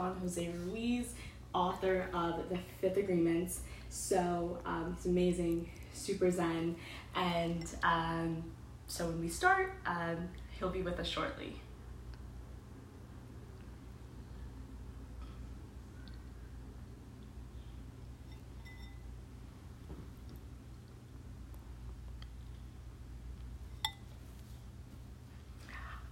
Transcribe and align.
Don 0.00 0.16
Jose 0.20 0.48
Ruiz, 0.64 1.12
author 1.54 2.08
of 2.14 2.48
The 2.48 2.58
Fifth 2.80 2.96
Agreements. 2.96 3.60
So 3.90 4.58
um, 4.64 4.94
he's 4.96 5.04
amazing, 5.04 5.68
super 5.92 6.30
zen, 6.30 6.76
and 7.14 7.66
um, 7.82 8.42
so 8.86 9.08
when 9.08 9.20
we 9.20 9.28
start, 9.28 9.74
um, 9.84 10.30
he'll 10.58 10.70
be 10.70 10.80
with 10.80 10.98
us 10.98 11.06
shortly. 11.06 11.56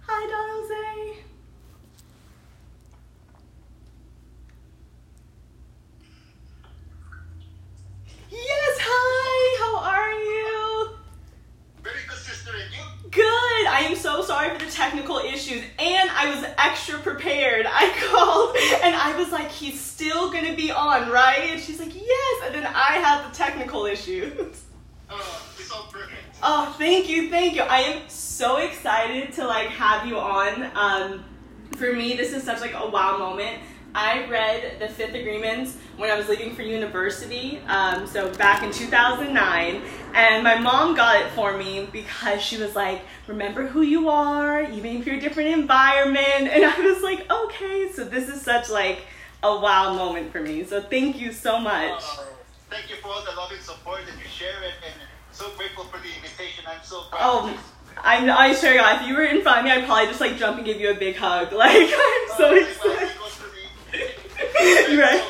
Hi, 0.05 0.27
Don 0.27 0.49
Jose. 0.61 1.23
Yes, 8.31 8.77
hi. 8.79 9.57
How 9.59 9.79
are 9.91 10.13
you? 10.13 10.89
Very 11.83 11.97
good, 12.07 12.17
sister, 12.17 12.51
and 12.51 12.71
you? 12.71 13.09
Good. 13.09 13.67
I 13.67 13.87
am 13.89 13.95
so 13.95 14.21
sorry 14.21 14.49
for 14.57 14.63
the 14.63 14.71
technical 14.71 15.17
issues, 15.17 15.63
and 15.79 16.08
I 16.19 16.35
was 16.35 16.43
extra 16.57 16.99
prepared. 16.99 17.65
I 17.65 17.89
called 18.11 18.55
and 18.83 18.93
I 18.93 19.17
was 19.17 19.31
like, 19.31 19.49
"He's 19.49 19.79
still 19.79 20.29
gonna 20.31 20.53
be 20.53 20.69
on, 20.69 21.09
right?" 21.09 21.51
And 21.51 21.61
she's 21.61 21.79
like, 21.79 21.95
"Yes." 21.95 22.43
And 22.45 22.55
then 22.55 22.65
I 22.65 22.99
had 22.99 23.29
the 23.29 23.35
technical 23.35 23.85
issues. 23.85 24.63
Oh, 25.09 25.45
it's 25.57 25.71
all 25.71 25.87
perfect. 25.89 26.19
Oh, 26.43 26.75
thank 26.77 27.09
you, 27.09 27.29
thank 27.29 27.55
you. 27.55 27.61
I 27.61 27.79
am 27.79 28.09
so 28.09 28.57
excited 28.57 29.31
to 29.33 29.47
like 29.47 29.67
have 29.69 30.05
you 30.05 30.19
on. 30.19 30.69
Um, 30.75 31.23
for 31.77 31.93
me, 31.93 32.15
this 32.15 32.33
is 32.33 32.43
such 32.43 32.59
like 32.59 32.73
a 32.73 32.89
wow 32.89 33.17
moment. 33.17 33.59
I 33.95 34.25
read 34.27 34.79
the 34.79 34.87
Fifth 34.87 35.15
Agreements 35.15 35.75
when 35.97 36.11
I 36.11 36.15
was 36.17 36.29
leaving 36.29 36.53
for 36.55 36.61
university, 36.61 37.59
um, 37.67 38.05
so 38.05 38.31
back 38.35 38.61
in 38.63 38.71
2009, 38.71 39.81
and 40.13 40.43
my 40.43 40.59
mom 40.59 40.95
got 40.95 41.19
it 41.21 41.31
for 41.31 41.57
me 41.57 41.87
because 41.91 42.41
she 42.41 42.57
was 42.57 42.75
like, 42.75 43.01
"Remember 43.27 43.65
who 43.67 43.81
you 43.81 44.07
are, 44.09 44.61
even 44.63 44.97
if 44.97 45.05
you're 45.07 45.15
a 45.15 45.19
different 45.19 45.49
environment." 45.49 46.47
And 46.53 46.63
I 46.65 46.79
was 46.79 47.01
like, 47.01 47.29
"Okay." 47.31 47.91
So 47.91 48.03
this 48.05 48.29
is 48.29 48.41
such 48.41 48.69
like 48.69 48.99
a 49.43 49.59
wow 49.59 49.93
moment 49.95 50.31
for 50.31 50.39
me. 50.41 50.63
So 50.65 50.81
thank 50.81 51.19
you 51.19 51.31
so 51.33 51.59
much. 51.59 51.91
Uh, 52.03 52.23
thank 52.69 52.89
you 52.89 52.95
for 52.97 53.07
all 53.09 53.23
the 53.25 53.31
love 53.35 53.51
and 53.51 53.61
support 53.61 54.01
that 54.05 54.17
you 54.19 54.27
share, 54.29 54.55
and, 54.63 54.73
and 54.85 54.93
so 55.31 55.49
grateful 55.57 55.85
for 55.85 55.97
the 55.97 56.09
invitation. 56.15 56.63
I'm 56.67 56.83
so 56.83 57.01
proud 57.09 57.19
Oh. 57.21 57.59
I, 58.01 58.29
I 58.29 58.53
swear, 58.53 58.75
God, 58.75 59.01
if 59.01 59.07
you 59.09 59.13
were 59.15 59.23
in 59.23 59.41
front 59.41 59.59
of 59.59 59.65
me, 59.65 59.71
I'd 59.71 59.83
probably 59.85 60.05
just 60.05 60.21
like 60.21 60.37
jump 60.37 60.55
and 60.57 60.65
give 60.65 60.79
you 60.79 60.91
a 60.91 60.93
big 60.93 61.17
hug. 61.17 61.51
Like, 61.53 61.71
I'm 61.75 62.27
so 62.37 62.49
Oh, 62.51 62.55
excited. 62.55 63.09
it 63.09 63.19
goes 63.19 63.35
to 63.35 63.43
the- 63.43 64.28
Right. 64.89 65.23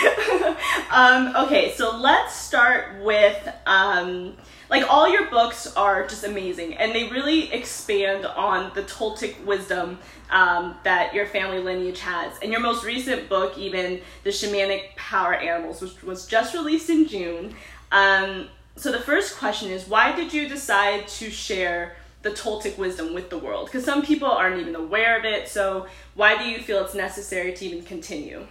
Um, 0.90 1.36
okay, 1.36 1.72
so 1.76 1.96
let's 1.96 2.34
start 2.34 3.00
with 3.04 3.48
um, 3.64 4.36
like 4.68 4.84
all 4.90 5.08
your 5.08 5.30
books 5.30 5.72
are 5.76 6.04
just 6.06 6.24
amazing, 6.24 6.74
and 6.74 6.92
they 6.92 7.08
really 7.08 7.52
expand 7.52 8.26
on 8.26 8.72
the 8.74 8.82
Toltec 8.82 9.44
wisdom 9.44 10.00
um, 10.30 10.76
that 10.82 11.14
your 11.14 11.26
family 11.26 11.60
lineage 11.60 12.00
has. 12.00 12.32
And 12.42 12.50
your 12.50 12.60
most 12.60 12.84
recent 12.84 13.28
book, 13.28 13.56
even 13.56 14.00
the 14.24 14.30
Shamanic 14.30 14.96
Power 14.96 15.34
Animals, 15.34 15.80
which 15.80 16.02
was 16.02 16.26
just 16.26 16.54
released 16.54 16.90
in 16.90 17.06
June. 17.06 17.54
Um, 17.92 18.48
so 18.74 18.90
the 18.90 19.00
first 19.00 19.36
question 19.38 19.70
is, 19.70 19.86
why 19.86 20.14
did 20.14 20.32
you 20.32 20.48
decide 20.48 21.06
to 21.06 21.30
share? 21.30 21.96
The 22.22 22.30
Toltec 22.30 22.76
wisdom 22.76 23.14
with 23.14 23.30
the 23.30 23.38
world, 23.38 23.66
because 23.66 23.84
some 23.84 24.02
people 24.04 24.28
aren't 24.28 24.60
even 24.60 24.74
aware 24.74 25.18
of 25.18 25.24
it. 25.24 25.48
So, 25.48 25.86
why 26.14 26.36
do 26.36 26.44
you 26.48 26.58
feel 26.58 26.84
it's 26.84 26.94
necessary 26.94 27.54
to 27.54 27.64
even 27.64 27.82
continue? 27.82 28.46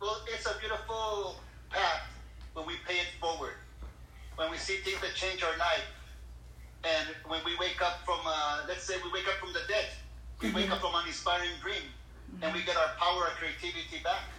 well, 0.00 0.20
it's 0.32 0.46
a 0.46 0.54
beautiful 0.60 1.36
path 1.70 2.02
when 2.54 2.66
we 2.66 2.74
pay 2.86 2.94
it 2.94 3.08
forward. 3.20 3.54
When 4.36 4.50
we 4.50 4.56
see 4.56 4.76
things 4.78 5.00
that 5.00 5.14
change 5.14 5.42
our 5.42 5.56
life, 5.58 5.86
and 6.84 7.08
when 7.26 7.40
we 7.44 7.56
wake 7.58 7.82
up 7.82 8.04
from, 8.04 8.20
uh, 8.24 8.62
let's 8.68 8.84
say, 8.84 8.94
we 9.02 9.10
wake 9.10 9.26
up 9.26 9.34
from 9.40 9.52
the 9.52 9.66
dead, 9.66 9.86
we 10.40 10.52
wake 10.52 10.70
up 10.70 10.80
from 10.80 10.94
an 10.94 11.06
inspiring 11.08 11.50
dream, 11.60 11.82
and 12.42 12.54
we 12.54 12.62
get 12.62 12.76
our 12.76 12.94
power, 12.98 13.24
our 13.24 13.34
creativity 13.34 13.98
back, 14.04 14.30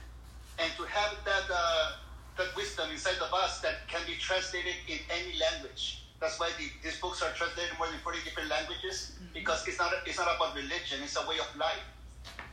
and 0.58 0.72
to 0.78 0.84
have 0.84 1.18
that 1.26 1.44
uh, 1.54 1.92
that 2.38 2.56
wisdom 2.56 2.90
inside 2.92 3.18
of 3.20 3.34
us 3.34 3.60
that 3.60 3.86
can 3.90 4.00
be 4.08 4.14
translated 4.16 4.76
in 4.88 5.00
any 5.12 5.38
language. 5.38 6.06
That's 6.20 6.40
why 6.40 6.52
the, 6.60 6.68
these 6.84 7.00
books 7.00 7.22
are 7.24 7.32
translated 7.32 7.72
in 7.72 7.78
more 7.78 7.88
than 7.88 8.00
40 8.04 8.20
different 8.24 8.50
languages 8.50 9.16
mm-hmm. 9.16 9.34
because 9.34 9.66
it's 9.68 9.80
not 9.80 9.92
it's 10.06 10.18
not 10.18 10.28
about 10.36 10.56
religion; 10.56 11.00
it's 11.04 11.16
a 11.16 11.24
way 11.28 11.40
of 11.40 11.48
life. 11.56 11.84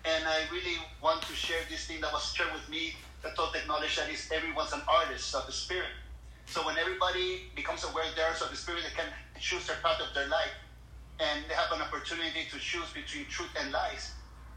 And 0.06 0.22
I 0.22 0.46
really 0.54 0.78
want 1.02 1.22
to 1.26 1.34
share 1.34 1.58
this 1.68 1.86
thing 1.86 2.00
that 2.00 2.12
was 2.12 2.30
shared 2.30 2.52
with 2.54 2.68
me, 2.70 2.94
the 3.22 3.30
Toltec 3.34 3.66
knowledge 3.66 3.96
that 3.96 4.08
is 4.08 4.30
everyone's 4.30 4.72
an 4.72 4.82
artist 4.86 5.34
of 5.34 5.46
the 5.46 5.52
spirit. 5.52 5.90
So 6.46 6.64
when 6.64 6.78
everybody 6.78 7.50
becomes 7.56 7.82
aware 7.82 8.04
they're 8.14 8.30
of 8.30 8.50
the 8.50 8.56
spirit, 8.56 8.82
they 8.86 8.94
can 8.94 9.10
choose 9.40 9.66
their 9.66 9.76
path 9.82 10.00
of 10.00 10.14
their 10.14 10.28
life. 10.28 10.54
And 11.18 11.44
they 11.48 11.54
have 11.54 11.72
an 11.72 11.82
opportunity 11.82 12.46
to 12.50 12.58
choose 12.58 12.86
between 12.94 13.26
truth 13.26 13.50
and 13.58 13.72
lies. 13.72 14.14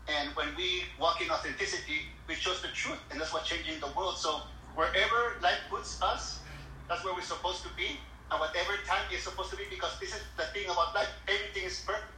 And 0.07 0.35
when 0.35 0.55
we 0.55 0.83
walk 0.99 1.21
in 1.21 1.31
authenticity, 1.31 2.13
we 2.27 2.35
choose 2.35 2.61
the 2.61 2.67
truth. 2.69 2.99
And 3.09 3.19
that's 3.19 3.33
what's 3.33 3.49
changing 3.49 3.79
the 3.79 3.89
world. 3.97 4.17
So 4.17 4.41
wherever 4.75 5.37
life 5.41 5.59
puts 5.69 6.01
us, 6.01 6.41
that's 6.87 7.03
where 7.03 7.13
we're 7.13 7.21
supposed 7.21 7.63
to 7.63 7.69
be. 7.75 7.97
And 8.31 8.39
whatever 8.39 8.73
time 8.85 9.05
is 9.11 9.23
supposed 9.23 9.49
to 9.51 9.57
be, 9.57 9.63
because 9.69 9.99
this 9.99 10.13
is 10.13 10.21
the 10.37 10.43
thing 10.53 10.65
about 10.65 10.93
life, 10.93 11.09
everything 11.27 11.63
is 11.63 11.81
perfect. 11.85 12.13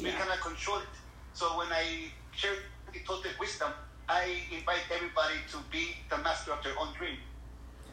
We 0.00 0.10
cannot 0.10 0.40
control 0.40 0.78
it. 0.78 0.94
So 1.32 1.56
when 1.58 1.68
I 1.70 2.10
share 2.32 2.54
the 2.92 2.98
Toltec 3.00 3.38
wisdom, 3.38 3.70
I 4.08 4.36
invite 4.52 4.82
everybody 4.92 5.38
to 5.52 5.58
be 5.70 5.96
the 6.10 6.18
master 6.18 6.52
of 6.52 6.62
their 6.62 6.78
own 6.78 6.92
dream. 6.94 7.16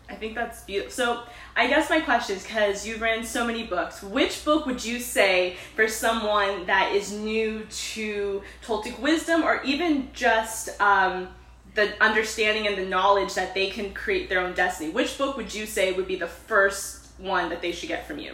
I 0.09 0.15
think 0.15 0.35
that's 0.35 0.63
beautiful. 0.63 0.91
So, 0.91 1.23
I 1.55 1.67
guess 1.67 1.89
my 1.89 2.01
question 2.01 2.35
is 2.35 2.43
because 2.43 2.85
you've 2.85 3.01
written 3.01 3.23
so 3.23 3.45
many 3.45 3.63
books, 3.63 4.03
which 4.03 4.43
book 4.43 4.65
would 4.65 4.83
you 4.83 4.99
say 4.99 5.55
for 5.75 5.87
someone 5.87 6.65
that 6.65 6.93
is 6.93 7.13
new 7.13 7.65
to 7.93 8.41
Toltec 8.65 8.99
wisdom 8.99 9.43
or 9.43 9.63
even 9.63 10.09
just 10.11 10.79
um, 10.81 11.29
the 11.75 11.93
understanding 12.03 12.67
and 12.67 12.77
the 12.77 12.85
knowledge 12.85 13.35
that 13.35 13.53
they 13.53 13.69
can 13.69 13.93
create 13.93 14.27
their 14.27 14.41
own 14.41 14.53
destiny? 14.53 14.89
Which 14.89 15.17
book 15.17 15.37
would 15.37 15.53
you 15.53 15.65
say 15.65 15.93
would 15.93 16.07
be 16.07 16.17
the 16.17 16.27
first 16.27 17.00
one 17.21 17.49
that 17.49 17.61
they 17.61 17.71
should 17.71 17.87
get 17.89 18.07
from 18.07 18.17
you? 18.19 18.33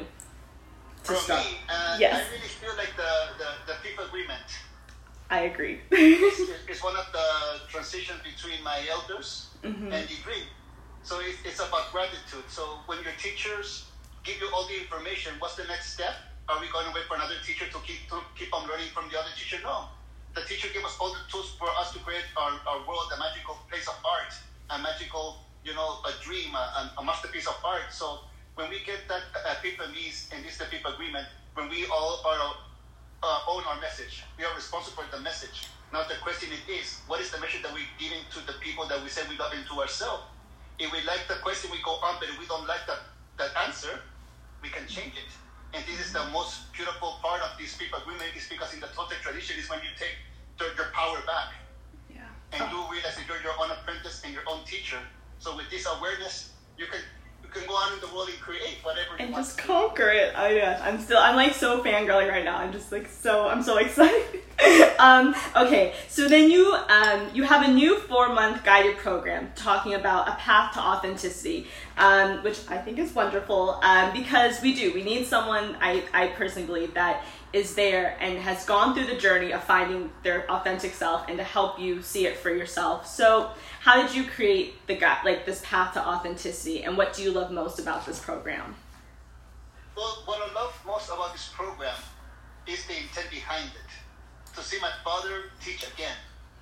To 1.04 1.14
For 1.14 1.16
start. 1.16 1.44
me, 1.46 1.58
uh, 1.70 1.98
Yes. 2.00 2.16
I 2.16 2.32
really 2.34 2.48
feel 2.48 2.76
like 2.78 2.96
the, 2.96 3.12
the, 3.38 3.50
the 3.68 3.76
fifth 3.84 4.00
agreement 4.08 4.48
I 5.30 5.42
agree. 5.52 5.82
it's, 5.92 6.40
is 6.72 6.84
one 6.84 6.96
of 6.96 7.06
the 7.12 7.68
transitions 7.68 8.20
between 8.24 8.64
my 8.64 8.80
elders 8.90 9.52
Mhm. 9.64 9.92
and 9.92 10.08
the 10.08 10.18
dream. 10.24 10.48
So 11.04 11.20
it, 11.20 11.36
it's 11.44 11.60
about 11.60 11.92
gratitude. 11.92 12.48
So 12.48 12.80
when 12.88 13.04
your 13.04 13.14
teachers 13.20 13.92
give 14.24 14.40
you 14.40 14.50
all 14.54 14.68
the 14.68 14.78
information, 14.80 15.34
what's 15.40 15.56
the 15.56 15.66
next 15.66 15.94
step? 15.94 16.16
Are 16.50 16.60
we 16.62 16.68
going 16.72 16.88
to 16.88 16.94
wait 16.96 17.04
for 17.08 17.16
another 17.16 17.36
teacher 17.46 17.68
to 17.68 17.80
keep 17.84 18.08
to 18.10 18.20
keep 18.40 18.54
on 18.56 18.68
learning 18.68 18.88
from 18.96 19.10
the 19.12 19.20
other 19.20 19.32
teacher? 19.36 19.60
No. 19.64 19.88
The 20.36 20.42
teacher 20.48 20.70
gave 20.74 20.86
us 20.86 20.96
all 21.00 21.12
the 21.12 21.20
tools 21.32 21.56
for 21.60 21.68
us 21.80 21.92
to 21.94 22.00
create 22.00 22.24
our, 22.38 22.52
our 22.68 22.80
world, 22.88 23.12
a 23.16 23.20
magical 23.20 23.58
place 23.70 23.88
of 23.88 23.96
art, 24.06 24.32
a 24.70 24.78
magical, 24.80 25.44
you 25.66 25.74
know, 25.76 26.00
a 26.08 26.12
dream, 26.24 26.56
a, 26.56 26.92
a 27.00 27.04
masterpiece 27.04 27.48
of 27.48 27.56
art. 27.66 27.92
So 27.92 28.20
when 28.58 28.74
we 28.74 28.82
get 28.82 29.06
that 29.08 29.22
epiphanies, 29.46 30.34
and 30.34 30.44
this 30.44 30.54
is 30.54 30.58
the 30.58 30.66
fifth 30.66 30.90
agreement, 30.90 31.30
when 31.54 31.70
we 31.70 31.86
all 31.94 32.26
are 32.26 32.42
uh, 33.22 33.40
own 33.54 33.62
our 33.70 33.80
message, 33.80 34.26
we 34.38 34.44
are 34.44 34.54
responsible 34.58 35.04
for 35.04 35.16
the 35.16 35.22
message. 35.22 35.70
Now 35.94 36.02
the 36.10 36.18
question 36.26 36.50
it 36.50 36.66
is, 36.66 36.98
what 37.06 37.22
is 37.22 37.30
the 37.30 37.40
message 37.40 37.62
that 37.62 37.72
we're 37.72 37.86
giving 38.02 38.26
to 38.34 38.42
the 38.50 38.58
people 38.60 38.90
that 38.90 38.98
we 39.02 39.10
say 39.10 39.22
we 39.30 39.38
love 39.38 39.54
and 39.54 39.62
to 39.70 39.74
ourselves? 39.78 40.26
If 40.80 40.92
we 40.92 41.06
like 41.06 41.30
the 41.30 41.38
question, 41.46 41.70
we 41.70 41.78
go 41.86 42.02
on, 42.02 42.18
but 42.20 42.30
if 42.30 42.38
we 42.42 42.50
don't 42.50 42.68
like 42.68 42.82
that, 42.90 43.06
that 43.38 43.54
answer, 43.66 44.02
we 44.66 44.70
can 44.70 44.90
change 44.90 45.14
it. 45.14 45.30
And 45.78 45.86
this 45.86 46.02
is 46.02 46.12
the 46.12 46.26
most 46.34 46.74
beautiful 46.74 47.22
part 47.22 47.46
of 47.46 47.54
this 47.62 47.78
people 47.78 48.02
agreement 48.02 48.34
is 48.36 48.50
because 48.50 48.74
in 48.74 48.82
the 48.82 48.90
Toltec 48.98 49.22
tradition 49.22 49.62
is 49.62 49.70
when 49.70 49.86
you 49.86 49.94
take 50.02 50.18
your, 50.58 50.74
your 50.74 50.90
power 50.98 51.22
back 51.30 51.54
yeah. 52.10 52.26
and 52.58 52.66
you 52.74 52.82
realize 52.90 53.22
that 53.22 53.26
you're 53.30 53.42
your 53.46 53.54
own 53.62 53.70
apprentice 53.70 54.26
and 54.26 54.34
your 54.34 54.44
own 54.50 54.66
teacher. 54.66 54.98
So 55.38 55.56
with 55.56 55.70
this 55.70 55.86
awareness, 55.86 56.58
you 56.78 56.90
can 56.90 57.02
you 57.54 57.62
can 57.62 57.68
go 57.68 57.78
out 57.78 57.94
in 57.94 58.00
the 58.00 58.14
world 58.14 58.30
and 58.30 58.40
create 58.40 58.78
whatever 58.84 59.08
you 59.18 59.26
and 59.26 59.32
want. 59.32 59.46
just 59.46 59.58
conquer 59.58 60.10
it. 60.10 60.34
Oh 60.36 60.48
yeah, 60.48 60.82
I'm 60.84 61.00
still 61.00 61.18
I'm 61.18 61.36
like 61.36 61.54
so 61.54 61.82
fangirling 61.84 62.30
right 62.30 62.44
now. 62.46 62.58
I'm 62.58 62.72
just 62.72 62.92
like 62.92 63.08
so 63.08 63.48
I'm 63.48 63.64
so 63.64 63.78
excited. 63.86 64.42
um, 65.00 65.36
okay, 65.56 65.94
so 66.08 66.28
then 66.28 66.50
you 66.50 66.74
um, 66.90 67.30
you 67.34 67.44
have 67.44 67.68
a 67.68 67.72
new 67.72 67.98
four 68.00 68.30
month 68.34 68.64
guided 68.64 68.98
program 68.98 69.52
talking 69.56 69.94
about 69.94 70.28
a 70.28 70.32
path 70.34 70.74
to 70.74 70.80
authenticity, 70.80 71.68
um, 71.98 72.44
which 72.44 72.60
I 72.70 72.78
think 72.78 73.00
is 73.00 73.14
wonderful 73.14 73.80
um, 73.82 74.14
because 74.14 74.62
we 74.62 74.74
do 74.74 74.94
we 74.94 75.04
need 75.04 75.26
someone 75.26 75.76
I 75.82 76.04
I 76.14 76.28
personally 76.28 76.68
believe 76.68 76.94
that 76.94 77.24
is 77.54 77.76
there 77.76 78.18
and 78.20 78.38
has 78.40 78.66
gone 78.66 78.94
through 78.94 79.08
the 79.08 79.16
journey 79.16 79.52
of 79.52 79.64
finding 79.64 80.12
their 80.24 80.50
authentic 80.52 80.94
self 80.94 81.28
and 81.28 81.38
to 81.38 81.44
help 81.44 81.80
you 81.80 82.02
see 82.02 82.28
it 82.28 82.38
for 82.38 82.50
yourself. 82.50 83.08
So 83.08 83.52
how 83.80 84.02
did 84.02 84.14
you 84.14 84.26
create 84.26 84.86
the 84.88 84.96
gu- 84.96 85.24
like 85.26 85.46
this 85.46 85.62
path 85.66 85.94
to 85.94 86.06
authenticity 86.06 86.84
and 86.84 86.98
what 86.98 87.14
do 87.14 87.24
you 87.24 87.32
love 87.32 87.52
most 87.52 87.80
about 87.80 88.06
this 88.06 88.20
program? 88.20 88.76
Well, 89.96 90.22
what 90.26 90.40
I 90.48 90.54
love 90.54 90.80
most 90.86 91.10
about 91.10 91.34
this 91.34 91.50
program 91.56 91.96
is 92.68 92.86
the 92.86 92.98
intent 92.98 93.30
behind 93.32 93.70
it. 93.70 94.56
To 94.56 94.64
see 94.64 94.78
my 94.80 94.92
father 95.04 95.52
teach 95.64 95.84
again. 95.94 96.16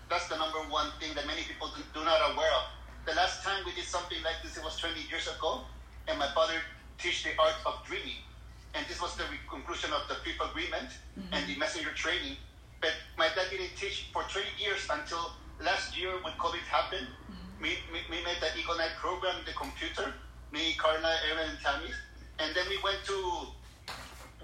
That's 0.10 0.28
the 0.28 0.38
number 0.38 0.60
one 0.70 0.92
thing 1.00 1.16
that 1.16 1.26
many 1.26 1.42
people 1.42 1.70
do 1.94 2.04
not 2.04 2.32
aware 2.32 2.52
of. 2.52 2.66
The 3.06 3.14
last 3.14 3.44
time 3.44 3.64
we 3.66 3.72
did 3.74 3.86
something 3.86 4.18
like 4.24 4.42
this, 4.42 4.58
it 4.58 4.64
was 4.64 4.78
20 4.78 5.00
years 5.10 5.28
ago, 5.28 5.62
and 6.08 6.18
my 6.18 6.28
father 6.34 6.58
teach 6.98 7.24
the 7.24 7.32
art 7.40 7.56
of 7.66 7.86
dreaming. 7.86 8.18
And 8.74 8.86
this 8.88 9.02
was 9.02 9.16
the 9.16 9.24
conclusion 9.50 9.92
of 9.94 10.08
the 10.10 10.16
fifth 10.26 10.42
agreement 10.42 10.90
mm-hmm. 11.14 11.34
and 11.34 11.48
the 11.48 11.56
messenger 11.58 11.92
training. 11.94 12.36
But 12.82 12.94
my 13.18 13.30
dad 13.36 13.48
didn't 13.50 13.78
teach 13.78 14.10
for 14.12 14.24
20 14.24 14.48
years 14.58 14.88
until 14.90 15.32
last 15.64 15.98
year 15.98 16.12
when 16.24 16.34
COVID 16.34 16.66
happened. 16.68 17.08
We, 17.62 17.78
we, 17.94 18.04
we 18.10 18.24
made 18.26 18.38
the 18.42 18.52
Eagle 18.60 18.78
Night 18.78 18.98
program 19.00 19.40
in 19.40 19.46
the 19.46 19.54
computer, 19.54 20.12
me, 20.52 20.76
Carla, 20.78 21.16
Aaron, 21.32 21.50
and 21.50 21.60
Tammy. 21.64 21.88
And 22.40 22.54
then 22.54 22.66
we 22.68 22.78
went 22.84 23.00
to 23.06 23.48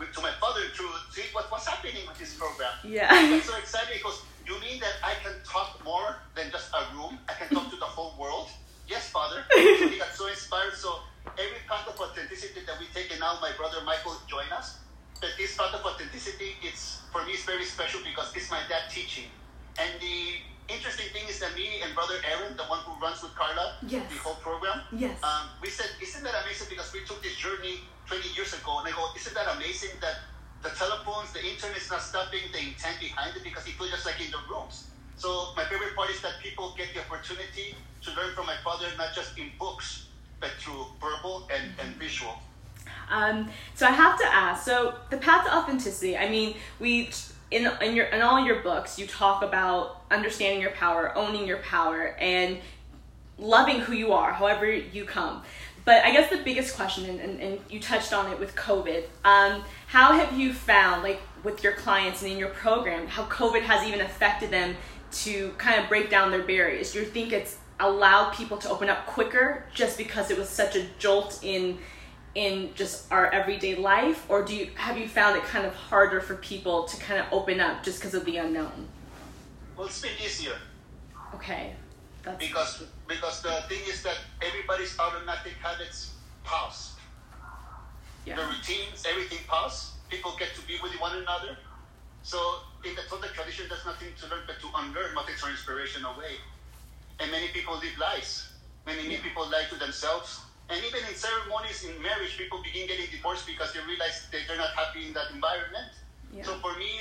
to 0.01 0.21
my 0.21 0.31
father 0.41 0.61
to 0.73 0.85
see 1.11 1.21
what 1.31 1.51
was 1.51 1.67
happening 1.67 2.01
with 2.07 2.17
this 2.17 2.33
program. 2.33 2.73
Yeah. 2.83 3.07
I 3.11 3.29
got 3.29 3.43
so 3.43 3.55
excited 3.57 3.93
because 3.93 4.23
you 4.47 4.59
mean 4.61 4.79
that 4.79 4.95
I 5.03 5.13
can 5.23 5.33
talk 5.45 5.79
more 5.83 6.17
than 6.35 6.51
just 6.51 6.71
a 6.73 6.81
room? 6.95 7.19
I 7.29 7.33
can 7.33 7.49
talk 7.53 7.69
to 7.69 7.77
the 7.77 7.85
whole 7.89 8.15
world? 8.19 8.49
Yes, 8.87 9.09
Father. 9.09 9.43
So 9.55 9.87
he 9.87 9.97
got 9.97 10.13
so 10.13 10.27
inspired. 10.27 10.73
So 10.73 10.99
every 11.37 11.61
part 11.67 11.87
of 11.87 11.99
authenticity 11.99 12.61
that 12.65 12.79
we 12.79 12.87
take, 12.93 13.11
and 13.11 13.19
now 13.19 13.37
my 13.41 13.51
brother 13.57 13.81
Michael 13.85 14.15
joined 14.27 14.51
us. 14.51 14.77
that 15.21 15.37
this 15.37 15.53
part 15.55 15.69
of 15.77 15.85
authenticity, 15.85 16.57
it's 16.65 17.05
for 17.13 17.21
me, 17.25 17.33
it's 17.37 17.45
very 17.45 17.63
special 17.63 18.01
because 18.01 18.33
it's 18.35 18.49
my 18.49 18.57
dad 18.67 18.89
teaching. 18.89 19.29
And 19.77 19.91
the 20.01 20.41
interesting 20.73 21.05
thing 21.13 21.29
is 21.29 21.37
that 21.45 21.53
me 21.53 21.81
and 21.85 21.93
brother 21.93 22.17
Aaron, 22.25 22.57
the 22.57 22.65
one 22.65 22.81
who 22.89 22.97
runs 22.97 23.21
with 23.21 23.35
Carla, 23.37 23.77
Yes. 23.85 24.01
the 24.09 24.17
whole 24.17 24.39
program, 24.41 24.81
Yes. 24.91 25.21
um, 25.21 25.45
we 25.61 25.69
said, 25.69 25.89
isn't 26.01 26.23
that 26.25 26.33
amazing? 26.41 26.67
Because 26.73 26.89
we 26.91 27.05
took 27.05 27.21
this 27.21 27.35
journey 27.37 27.85
20 28.09 28.33
years 28.33 28.51
ago, 28.57 28.79
and 28.81 28.89
I 28.89 28.97
go, 28.97 29.13
isn't 29.15 29.35
that 29.37 29.45
amazing 29.55 29.93
that 30.01 30.25
the 30.63 30.69
telephones, 30.69 31.33
the 31.33 31.43
internet 31.43 31.77
is 31.77 31.89
not 31.89 32.01
stopping 32.01 32.41
the 32.51 32.59
intent 32.59 32.99
behind 32.99 33.35
it 33.35 33.43
because 33.43 33.65
it 33.67 33.73
feels 33.73 33.91
just 33.91 34.05
like 34.05 34.19
in 34.23 34.31
the 34.31 34.37
rooms. 34.49 34.87
So 35.17 35.53
my 35.55 35.65
favorite 35.65 35.95
part 35.95 36.09
is 36.09 36.21
that 36.21 36.33
people 36.41 36.73
get 36.77 36.87
the 36.93 37.01
opportunity 37.01 37.75
to 38.03 38.11
learn 38.11 38.33
from 38.33 38.47
my 38.47 38.55
father, 38.63 38.87
not 38.97 39.13
just 39.13 39.37
in 39.37 39.51
books, 39.59 40.07
but 40.39 40.51
through 40.59 40.85
verbal 40.99 41.47
and, 41.53 41.71
and 41.79 41.95
visual. 41.97 42.33
Um, 43.09 43.49
so 43.75 43.85
I 43.85 43.91
have 43.91 44.17
to 44.19 44.25
ask. 44.25 44.65
So 44.65 44.95
the 45.09 45.17
path 45.17 45.45
to 45.45 45.55
authenticity. 45.55 46.17
I 46.17 46.29
mean, 46.29 46.55
we 46.79 47.11
in 47.51 47.69
in 47.81 47.95
your 47.95 48.05
in 48.07 48.21
all 48.21 48.43
your 48.43 48.63
books 48.63 48.97
you 48.97 49.05
talk 49.05 49.43
about 49.43 50.03
understanding 50.09 50.61
your 50.61 50.71
power, 50.71 51.15
owning 51.17 51.45
your 51.45 51.57
power, 51.57 52.15
and 52.19 52.57
loving 53.37 53.81
who 53.81 53.93
you 53.93 54.13
are, 54.13 54.31
however 54.31 54.71
you 54.71 55.05
come. 55.05 55.43
But 55.83 56.05
I 56.05 56.11
guess 56.11 56.29
the 56.29 56.37
biggest 56.37 56.75
question, 56.75 57.05
and, 57.05 57.19
and, 57.19 57.39
and 57.39 57.59
you 57.69 57.79
touched 57.79 58.13
on 58.13 58.31
it 58.31 58.39
with 58.39 58.55
COVID, 58.55 59.03
um, 59.25 59.63
how 59.87 60.13
have 60.13 60.37
you 60.37 60.53
found, 60.53 61.03
like 61.03 61.21
with 61.43 61.63
your 61.63 61.73
clients 61.73 62.21
and 62.21 62.31
in 62.31 62.37
your 62.37 62.49
program, 62.49 63.07
how 63.07 63.23
COVID 63.25 63.61
has 63.61 63.87
even 63.87 64.01
affected 64.01 64.51
them 64.51 64.75
to 65.11 65.51
kind 65.57 65.81
of 65.81 65.89
break 65.89 66.09
down 66.09 66.29
their 66.29 66.43
barriers? 66.43 66.93
Do 66.93 66.99
you 66.99 67.05
think 67.05 67.33
it's 67.33 67.57
allowed 67.79 68.31
people 68.33 68.57
to 68.57 68.69
open 68.69 68.89
up 68.89 69.07
quicker 69.07 69.65
just 69.73 69.97
because 69.97 70.29
it 70.29 70.37
was 70.37 70.49
such 70.49 70.75
a 70.75 70.85
jolt 70.99 71.39
in 71.43 71.79
in 72.33 72.69
just 72.75 73.11
our 73.11 73.29
everyday 73.31 73.75
life? 73.75 74.25
Or 74.29 74.43
do 74.43 74.55
you 74.55 74.69
have 74.75 74.97
you 74.97 75.07
found 75.07 75.35
it 75.35 75.43
kind 75.43 75.65
of 75.65 75.73
harder 75.73 76.21
for 76.21 76.35
people 76.35 76.83
to 76.83 76.97
kind 77.01 77.19
of 77.19 77.25
open 77.33 77.59
up 77.59 77.83
just 77.83 77.99
because 77.99 78.13
of 78.13 78.23
the 78.25 78.37
unknown? 78.37 78.87
Well, 79.75 79.87
it's 79.87 80.01
been 80.01 80.11
easier. 80.23 80.57
Okay 81.35 81.73
that's 82.23 82.37
because 82.37 82.83
because 83.07 83.41
the 83.41 83.55
thing 83.69 83.81
is 83.87 84.03
that 84.03 84.17
everybody's 84.41 84.97
automatic 84.99 85.53
habits 85.63 86.17
the 88.25 88.31
yeah 88.31 88.47
routines, 88.49 89.03
everything 89.09 89.39
pass. 89.49 89.99
People 90.09 90.35
get 90.39 90.53
to 90.55 90.61
be 90.67 90.77
with 90.83 90.93
one 90.99 91.17
another. 91.17 91.57
So 92.21 92.37
in 92.85 92.93
the 92.95 93.01
Toltec 93.09 93.33
tradition, 93.33 93.65
there's 93.69 93.85
nothing 93.85 94.09
to 94.19 94.25
learn 94.29 94.43
but 94.47 94.59
to 94.61 94.67
unlearn 94.77 95.15
what 95.15 95.27
takes 95.27 95.43
our 95.43 95.49
inspiration 95.49 96.05
away. 96.05 96.37
And 97.19 97.31
many 97.31 97.49
people 97.49 97.77
live 97.79 97.97
lies. 97.97 98.45
Many 98.85 99.07
Yeah. 99.09 99.21
people 99.21 99.47
lie 99.49 99.65
to 99.69 99.77
themselves. 99.77 100.39
And 100.69 100.83
even 100.85 101.03
in 101.05 101.15
ceremonies 101.15 101.83
in 101.83 102.01
marriage, 102.01 102.37
people 102.37 102.61
begin 102.63 102.87
getting 102.87 103.09
divorced 103.11 103.47
because 103.47 103.73
they 103.73 103.81
realize 103.81 104.27
that 104.31 104.41
they're 104.47 104.57
not 104.57 104.73
happy 104.75 105.07
in 105.07 105.13
that 105.13 105.31
environment. 105.31 105.91
yeah 106.31 106.43
So 106.45 106.59
for 106.59 106.73
me, 106.77 106.91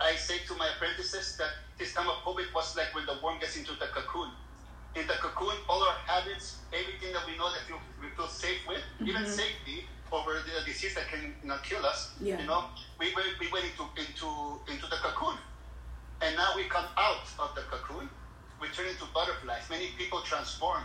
I 0.00 0.16
say 0.16 0.38
to 0.48 0.54
my 0.56 0.68
apprentices 0.74 1.36
that 1.38 1.50
this 1.78 1.94
time 1.94 2.08
of 2.08 2.16
COVID 2.26 2.52
was 2.54 2.74
like 2.76 2.94
when 2.94 3.06
the 3.06 3.18
worm 3.22 3.38
gets 3.40 3.56
into 3.56 3.72
the 3.78 3.88
cocoon. 3.94 4.30
In 4.94 5.06
the 5.06 5.14
cocoon, 5.24 5.56
all 5.68 5.82
our 5.82 5.96
habits, 6.06 6.64
everything 6.72 7.12
that 7.14 7.24
we 7.26 7.36
know 7.38 7.48
that 7.52 7.64
we 7.68 7.74
we 8.02 8.08
feel 8.14 8.28
safe 8.28 8.60
with, 8.68 8.82
even 9.00 9.22
Mhm. 9.24 9.28
safety 9.40 9.88
over 10.12 10.34
the 10.44 10.60
disease 10.66 10.94
that 10.94 11.08
can 11.08 11.22
you 11.42 11.48
know, 11.48 11.56
kill 11.64 11.84
us, 11.86 12.12
Yeah. 12.20 12.38
you 12.40 12.46
know, 12.46 12.68
we, 12.98 13.14
we, 13.14 13.22
we 13.40 13.48
went 13.48 13.64
into, 13.64 13.88
into, 13.96 14.28
into 14.68 14.86
the 14.88 14.98
cocoon. 14.98 15.38
And 16.20 16.36
now 16.36 16.54
we 16.54 16.64
come 16.68 16.86
out 16.98 17.24
of 17.38 17.54
the 17.54 17.62
cocoon, 17.62 18.10
we 18.60 18.68
turn 18.68 18.86
into 18.86 19.06
butterflies. 19.14 19.64
Many 19.70 19.92
people 19.96 20.20
transform. 20.22 20.84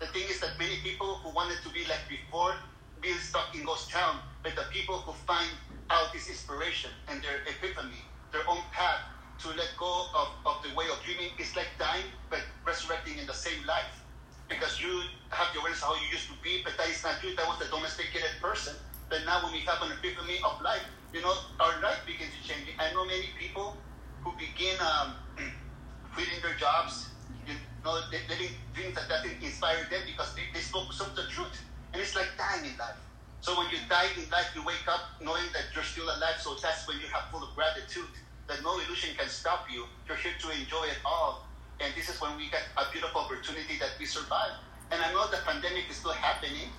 The 0.00 0.06
thing 0.08 0.26
is 0.28 0.40
that 0.40 0.58
many 0.58 0.78
people 0.80 1.16
who 1.22 1.30
wanted 1.30 1.60
to 1.62 1.68
be 1.70 1.84
like 1.84 2.08
before, 2.08 2.54
be 3.02 3.12
stuck 3.18 3.54
in 3.54 3.64
ghost 3.64 3.90
town, 3.90 4.22
but 4.42 4.56
the 4.56 4.64
people 4.72 4.98
who 5.04 5.12
find 5.12 5.50
out 5.90 6.12
this 6.12 6.28
inspiration 6.28 6.90
and 7.08 7.22
their 7.22 7.42
epiphany, 7.46 8.02
their 8.32 8.48
own 8.48 8.62
path 8.72 9.02
to 9.44 9.48
let 9.50 9.68
go 9.76 10.06
of, 10.16 10.28
of 10.46 10.62
the 10.62 10.74
way 10.74 10.88
of 10.88 11.02
dreaming 11.04 11.30
is 11.38 11.54
like 11.56 11.68
dying 11.78 12.08
in 13.18 13.26
the 13.26 13.34
same 13.34 13.64
life. 13.66 14.02
Because 14.48 14.80
you 14.80 15.02
have 15.30 15.52
the 15.54 15.60
awareness 15.60 15.80
how 15.80 15.94
you 15.94 16.08
used 16.12 16.28
to 16.28 16.36
be, 16.42 16.60
but 16.64 16.76
that 16.76 16.88
is 16.88 17.02
not 17.02 17.22
you. 17.24 17.34
That 17.36 17.48
was 17.48 17.58
the 17.58 17.70
domesticated 17.72 18.36
person. 18.40 18.76
But 19.08 19.24
now 19.24 19.42
when 19.44 19.52
we 19.52 19.60
have 19.60 19.80
an 19.82 19.92
epiphany 19.92 20.40
of 20.44 20.60
life, 20.60 20.84
you 21.12 21.20
know, 21.20 21.32
our 21.60 21.80
life 21.80 22.00
begins 22.06 22.32
to 22.36 22.40
change. 22.48 22.68
I 22.78 22.92
know 22.92 23.04
many 23.04 23.28
people 23.38 23.76
who 24.24 24.32
begin 24.36 24.76
um, 24.80 25.16
quitting 26.14 26.40
their 26.42 26.54
jobs, 26.56 27.08
you 27.46 27.54
know, 27.84 28.00
they, 28.10 28.20
living 28.28 28.52
dreams 28.74 28.94
that 28.94 29.08
doesn't 29.08 29.42
inspire 29.42 29.84
them 29.90 30.02
because 30.06 30.34
they, 30.34 30.48
they 30.52 30.60
some 30.60 30.84
of 30.88 31.16
the 31.16 31.28
truth. 31.28 31.52
And 31.92 32.00
it's 32.00 32.16
like 32.16 32.28
dying 32.36 32.64
in 32.64 32.76
life. 32.76 32.96
So 33.40 33.58
when 33.58 33.68
you 33.70 33.78
die 33.88 34.08
in 34.16 34.28
life, 34.30 34.52
you 34.54 34.64
wake 34.64 34.86
up 34.86 35.00
knowing 35.20 35.50
that 35.52 35.74
you're 35.74 35.84
still 35.84 36.06
alive. 36.06 36.38
So 36.38 36.54
that's 36.62 36.86
when 36.86 37.00
you 37.00 37.08
have 37.12 37.28
full 37.30 37.42
of 37.42 37.54
gratitude 37.56 38.08
that 38.46 38.62
no 38.62 38.78
illusion 38.78 39.10
can 39.16 39.28
stop 39.28 39.66
you. 39.72 39.84
You're 40.06 40.16
here 40.16 40.32
to 40.40 40.48
enjoy 40.50 40.84
it 40.84 40.98
all. 41.04 41.46
And 41.82 41.90
this 41.98 42.08
is 42.08 42.20
when 42.22 42.36
we 42.38 42.46
get 42.48 42.62
a 42.78 42.86
beautiful 42.92 43.22
opportunity 43.22 43.74
that 43.82 43.98
we 43.98 44.06
survive. 44.06 44.54
And 44.94 45.02
I 45.02 45.10
know 45.10 45.26
the 45.30 45.42
pandemic 45.42 45.90
is 45.90 45.96
still 45.98 46.14
happening, 46.14 46.70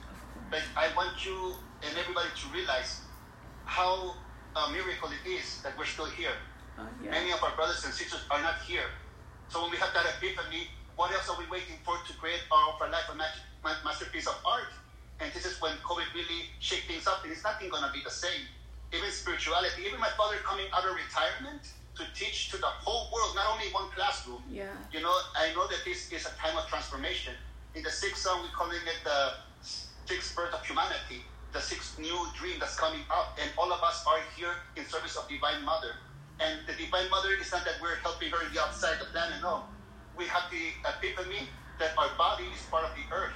but 0.49 0.63
I 0.79 0.95
want 0.95 1.25
you 1.25 1.59
and 1.83 1.91
everybody 1.97 2.29
to 2.31 2.45
realize 2.55 3.03
how 3.65 4.15
a 4.55 4.71
miracle 4.71 5.09
it 5.11 5.27
is 5.27 5.59
that 5.63 5.75
we're 5.77 5.89
still 5.89 6.07
here. 6.07 6.31
Uh, 6.79 6.87
yeah 7.03 7.11
Many 7.11 7.31
of 7.31 7.43
our 7.43 7.51
brothers 7.55 7.83
and 7.83 7.93
sisters 7.93 8.23
are 8.31 8.41
not 8.41 8.63
here. 8.63 8.87
So 9.49 9.61
when 9.61 9.71
we 9.71 9.77
have 9.77 9.91
that 9.93 10.07
epiphany, 10.07 10.71
what 10.95 11.11
else 11.11 11.27
are 11.27 11.37
we 11.37 11.45
waiting 11.51 11.75
for 11.83 11.99
to 11.99 12.13
create 12.15 12.41
our, 12.51 12.79
our 12.79 12.89
life 12.89 13.09
a 13.11 13.15
ma- 13.15 13.35
ma- 13.63 13.81
masterpiece 13.83 14.27
of 14.27 14.39
art? 14.45 14.71
And 15.19 15.33
this 15.33 15.45
is 15.45 15.59
when 15.61 15.73
COVID 15.83 16.07
really 16.15 16.47
shake 16.59 16.87
things 16.87 17.07
up, 17.07 17.23
and 17.23 17.31
it's 17.31 17.43
nothing 17.43 17.69
going 17.69 17.83
to 17.83 17.91
be 17.91 18.01
the 18.03 18.13
same. 18.13 18.47
Even 18.93 19.09
spirituality, 19.11 19.83
even 19.85 19.99
my 19.99 20.09
father 20.15 20.37
coming 20.45 20.65
out 20.71 20.85
of 20.85 20.95
retirement 20.95 21.65
to 21.95 22.03
teach 22.15 22.49
to 22.49 22.57
the 22.57 22.67
whole 22.67 23.11
world, 23.13 23.35
not 23.35 23.45
only 23.53 23.69
one 23.71 23.89
classroom. 23.93 24.41
yeah 24.49 24.73
You 24.91 25.01
know, 25.01 25.13
I 25.35 25.53
know 25.53 25.67
that 25.67 25.81
this 25.85 26.11
is 26.11 26.25
a 26.25 26.33
time 26.41 26.57
of 26.57 26.65
transformation. 26.67 27.33
In 27.75 27.83
the 27.83 27.91
sixth 27.91 28.21
sun, 28.25 28.41
we're 28.41 28.55
calling 28.57 28.81
it 28.81 28.99
the 29.03 29.19
sixth 29.61 30.35
birth 30.35 30.53
of 30.53 30.65
humanity, 30.65 31.21
the 31.53 31.61
sixth 31.61 31.97
new 31.99 32.17
dream 32.37 32.57
that's 32.59 32.75
coming 32.75 33.01
up. 33.09 33.37
And 33.41 33.49
all 33.57 33.71
of 33.71 33.81
us 33.81 34.03
are 34.07 34.21
here 34.35 34.55
in 34.75 34.85
service 34.85 35.15
of 35.15 35.29
Divine 35.29 35.63
Mother. 35.63 35.93
And 36.39 36.65
the 36.65 36.73
Divine 36.73 37.09
Mother 37.09 37.33
is 37.39 37.51
not 37.51 37.63
that 37.65 37.77
we're 37.81 37.97
helping 38.01 38.29
her 38.33 38.41
in 38.45 38.53
the 38.53 38.61
outside 38.61 38.97
of 38.97 38.99
the 38.99 39.09
planet, 39.13 39.41
no. 39.41 39.63
We 40.17 40.25
have 40.25 40.49
the 40.49 40.73
epiphany 40.85 41.49
that 41.79 41.97
our 41.97 42.09
body 42.17 42.45
is 42.53 42.61
part 42.69 42.85
of 42.85 42.93
the 42.97 43.05
earth. 43.13 43.33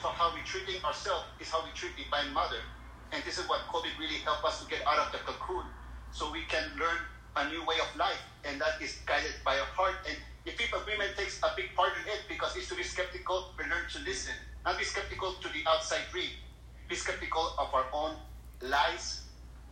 So 0.00 0.08
how 0.08 0.34
we 0.34 0.40
treating 0.46 0.78
ourselves 0.84 1.26
is 1.42 1.50
how 1.50 1.62
we 1.66 1.70
treat 1.74 1.98
Divine 1.98 2.30
Mother. 2.32 2.62
And 3.10 3.22
this 3.24 3.38
is 3.38 3.48
what 3.48 3.66
COVID 3.70 3.98
really 3.98 4.22
helped 4.22 4.44
us 4.44 4.62
to 4.62 4.70
get 4.70 4.86
out 4.86 4.98
of 4.98 5.10
the 5.10 5.18
cocoon. 5.18 5.66
So 6.10 6.30
we 6.30 6.42
can 6.46 6.62
learn 6.78 6.98
a 7.36 7.48
new 7.48 7.60
way 7.66 7.76
of 7.80 7.90
life. 7.96 8.20
And 8.44 8.60
that 8.60 8.80
is 8.80 9.00
guided 9.06 9.34
by 9.44 9.58
our 9.58 9.70
heart. 9.76 9.96
And 10.08 10.16
the 10.44 10.52
fifth 10.52 10.72
agreement 10.72 11.16
takes 11.16 11.38
a 11.42 11.50
big 11.56 11.74
part 11.76 11.92
in 12.00 12.08
it 12.08 12.24
because 12.28 12.56
it's 12.56 12.68
to 12.68 12.76
be 12.76 12.82
skeptical, 12.82 13.52
but 13.56 13.66
learn 13.68 13.84
to 13.92 13.98
listen. 14.04 14.34
Not 14.64 14.78
be 14.78 14.84
skeptical 14.84 15.34
to 15.42 15.48
the 15.48 15.62
outside 15.68 16.08
dream. 16.12 16.30
Be 16.88 16.96
skeptical 16.96 17.52
of 17.58 17.68
our 17.74 17.86
own 17.92 18.16
lies, 18.62 19.28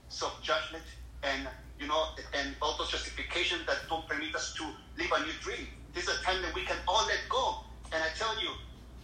self-judgment, 0.09 0.85
and 1.23 1.49
you 1.79 1.87
know, 1.87 2.05
and 2.33 2.57
auto 2.63 2.85
justification 2.89 3.59
that 3.67 3.77
don't 3.89 4.09
permit 4.09 4.35
us 4.35 4.55
to 4.57 4.65
live 4.97 5.13
a 5.13 5.21
new 5.21 5.33
dream. 5.41 5.69
This 5.93 6.09
is 6.09 6.19
a 6.19 6.23
time 6.25 6.41
that 6.43 6.55
we 6.55 6.65
can 6.65 6.77
all 6.89 7.05
let 7.07 7.21
go. 7.29 7.57
And 7.93 8.03
I 8.03 8.09
tell 8.17 8.33
you, 8.41 8.49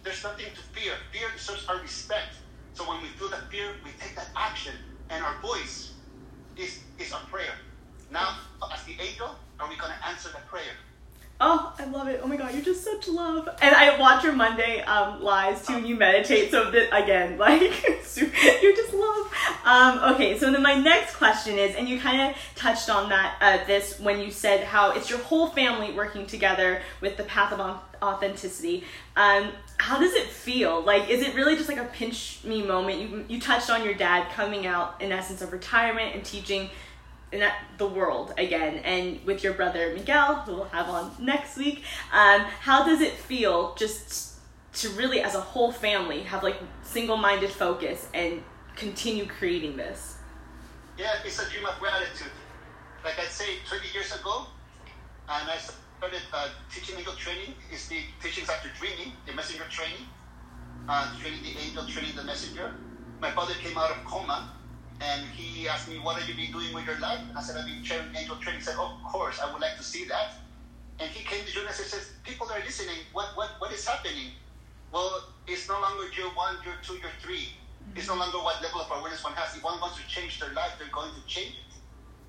there's 0.03 0.23
nothing 0.23 0.47
to 0.53 0.61
fear. 0.73 0.93
Fear 1.11 1.29
deserves 1.33 1.65
our 1.69 1.79
respect. 1.81 2.33
So 2.73 2.89
when 2.89 3.01
we 3.01 3.09
feel 3.09 3.29
that 3.29 3.49
fear, 3.51 3.77
we 3.83 3.91
take 4.01 4.15
that 4.15 4.29
action, 4.35 4.73
and 5.09 5.23
our 5.23 5.37
voice 5.41 5.93
is 6.57 6.81
is 6.99 7.13
our 7.13 7.21
prayer. 7.29 7.53
Now, 8.13 8.37
as 8.71 8.83
the 8.83 8.93
angel, 9.01 9.35
are 9.59 9.67
we 9.67 9.75
going 9.75 9.91
to 9.91 10.07
answer 10.07 10.29
that 10.29 10.47
prayer? 10.47 10.63
oh 11.41 11.73
i 11.79 11.85
love 11.85 12.07
it 12.07 12.21
oh 12.23 12.27
my 12.27 12.37
god 12.37 12.53
you're 12.53 12.63
you're 12.63 12.73
just 12.73 12.85
such 12.85 13.07
love. 13.07 13.49
And 13.61 13.75
I 13.75 13.99
watch 13.99 14.23
your 14.23 14.33
Monday 14.33 14.81
um, 14.81 15.21
lives 15.21 15.67
too, 15.67 15.73
and 15.73 15.87
you 15.87 15.95
meditate. 15.95 16.51
So 16.51 16.71
that 16.71 16.95
again, 16.95 17.37
like 17.37 17.61
you're 17.61 18.75
just 18.75 18.93
love. 18.93 19.33
Um, 19.65 20.13
okay, 20.13 20.37
so 20.37 20.51
then 20.51 20.61
my 20.61 20.75
next 20.75 21.15
question 21.15 21.57
is, 21.57 21.75
and 21.75 21.87
you 21.87 21.99
kind 21.99 22.21
of 22.21 22.37
touched 22.55 22.89
on 22.89 23.09
that 23.09 23.35
uh, 23.41 23.65
this 23.65 23.99
when 23.99 24.19
you 24.19 24.31
said 24.31 24.63
how 24.63 24.91
it's 24.91 25.09
your 25.09 25.19
whole 25.19 25.47
family 25.47 25.91
working 25.91 26.25
together 26.25 26.81
with 27.01 27.17
the 27.17 27.23
path 27.23 27.51
of 27.53 27.79
authenticity. 28.01 28.83
Um, 29.15 29.49
how 29.77 29.99
does 29.99 30.13
it 30.13 30.27
feel? 30.27 30.81
Like, 30.81 31.09
is 31.09 31.21
it 31.21 31.35
really 31.35 31.55
just 31.55 31.67
like 31.67 31.79
a 31.79 31.85
pinch 31.85 32.43
me 32.43 32.61
moment? 32.61 32.99
You 33.01 33.25
you 33.27 33.41
touched 33.41 33.69
on 33.69 33.83
your 33.83 33.93
dad 33.93 34.31
coming 34.33 34.65
out 34.65 35.01
in 35.01 35.11
essence 35.11 35.41
of 35.41 35.51
retirement 35.51 36.15
and 36.15 36.23
teaching 36.23 36.69
in 37.33 37.43
the 37.77 37.87
world 37.87 38.33
again, 38.37 38.77
and 38.79 39.19
with 39.25 39.43
your 39.43 39.53
brother 39.53 39.93
Miguel, 39.93 40.35
who 40.35 40.53
we'll 40.53 40.65
have 40.65 40.87
on 40.87 41.11
next 41.19 41.57
week. 41.57 41.83
Um, 42.13 42.41
how 42.41 42.85
does 42.85 43.01
it 43.01 43.13
feel 43.13 43.75
just 43.75 44.35
to 44.75 44.89
really, 44.89 45.21
as 45.21 45.35
a 45.35 45.41
whole 45.41 45.71
family, 45.71 46.21
have 46.21 46.43
like 46.43 46.57
single-minded 46.83 47.49
focus 47.49 48.07
and 48.13 48.43
continue 48.75 49.25
creating 49.25 49.75
this? 49.75 50.17
Yeah, 50.97 51.13
it's 51.25 51.39
a 51.39 51.49
dream 51.49 51.65
of 51.65 51.79
gratitude. 51.79 52.31
Like 53.03 53.19
I'd 53.19 53.27
say, 53.27 53.57
20 53.67 53.87
years 53.93 54.15
ago, 54.15 54.45
and 55.27 55.49
I 55.49 55.57
started 55.57 56.21
uh, 56.31 56.49
teaching 56.73 56.97
angel 56.97 57.13
training. 57.13 57.55
Is 57.73 57.87
the 57.87 57.97
teachings 58.21 58.49
after 58.49 58.69
dreaming, 58.79 59.13
the 59.25 59.33
messenger 59.33 59.65
training, 59.69 60.05
uh, 60.87 61.17
training 61.19 61.41
the 61.43 61.59
angel, 61.59 61.85
training 61.87 62.15
the 62.15 62.23
messenger. 62.23 62.73
My 63.19 63.31
father 63.31 63.53
came 63.55 63.77
out 63.77 63.91
of 63.91 64.03
coma 64.05 64.53
and 65.01 65.25
he 65.31 65.67
asked 65.67 65.89
me, 65.89 65.99
What 65.99 66.17
have 66.19 66.27
you 66.27 66.35
been 66.35 66.51
doing 66.51 66.73
with 66.73 66.85
your 66.85 66.99
life? 66.99 67.19
And 67.27 67.37
I 67.37 67.41
said, 67.41 67.57
I've 67.57 67.65
been 67.65 67.83
sharing 67.83 68.15
angel 68.15 68.35
training. 68.37 68.59
He 68.59 68.65
said, 68.65 68.77
Of 68.77 69.03
course, 69.03 69.39
I 69.39 69.51
would 69.51 69.61
like 69.61 69.77
to 69.77 69.83
see 69.83 70.05
that. 70.05 70.33
And 70.99 71.09
he 71.09 71.23
came 71.25 71.43
to 71.45 71.51
join 71.51 71.67
us 71.67 71.79
and 71.79 71.87
says, 71.87 72.11
People 72.23 72.47
are 72.51 72.59
listening. 72.59 72.97
What, 73.13 73.35
what, 73.35 73.49
what 73.59 73.71
is 73.71 73.85
happening? 73.85 74.31
Well, 74.91 75.33
it's 75.47 75.67
no 75.67 75.79
longer 75.81 76.03
year 76.15 76.29
one, 76.35 76.55
year 76.63 76.75
two, 76.83 76.93
year 76.93 77.11
3 77.19 77.35
mm-hmm. 77.35 77.97
It's 77.97 78.07
no 78.07 78.15
longer 78.15 78.37
what 78.37 78.61
level 78.61 78.81
of 78.81 78.91
awareness 78.91 79.23
one 79.23 79.33
has. 79.33 79.55
If 79.57 79.63
one 79.63 79.79
wants 79.81 79.97
to 79.97 80.07
change 80.07 80.39
their 80.39 80.53
life, 80.53 80.77
they're 80.77 80.93
going 80.93 81.11
to 81.13 81.25
change 81.27 81.57
it. 81.57 81.73